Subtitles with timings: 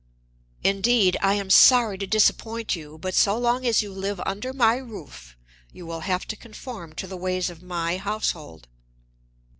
[0.63, 1.15] "Indeed.
[1.21, 5.37] I am sorry to disappoint you, but so long as you live under my roof,
[5.71, 8.67] you will have to conform to the ways of my household."